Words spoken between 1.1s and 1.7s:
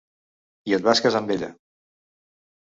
amb ella.